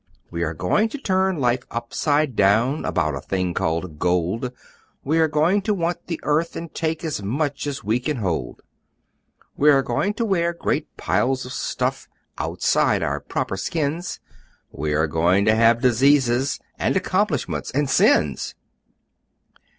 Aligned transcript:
We 0.31 0.41
are 0.41 0.55
going 0.55 0.89
to 0.89 0.97
turn 0.97 1.37
life 1.37 1.61
upside 1.69 2.35
down 2.35 2.85
About 2.85 3.13
a 3.13 3.21
thing 3.21 3.53
called 3.53 3.99
gold! 3.99 4.51
We 5.03 5.19
are 5.19 5.27
going 5.27 5.61
to 5.61 5.75
want 5.75 6.07
the 6.07 6.19
earth, 6.23 6.55
and 6.55 6.73
take 6.73 7.03
As 7.05 7.21
much 7.21 7.67
as 7.67 7.83
we 7.83 7.99
can 7.99 8.17
hold! 8.17 8.63
We 9.55 9.69
are 9.69 9.83
going 9.83 10.15
to 10.15 10.25
wear 10.25 10.53
great 10.55 10.97
piles 10.97 11.45
of 11.45 11.53
stuff 11.53 12.07
Outside 12.39 13.03
our 13.03 13.19
proper 13.19 13.55
skins! 13.57 14.19
We 14.71 14.95
are 14.95 15.05
going 15.05 15.45
to 15.45 15.53
have 15.53 15.81
Diseases! 15.81 16.59
And 16.79 16.97
Accomplishments!! 16.97 17.69
And 17.69 17.87
Sins!!!" 17.87 18.55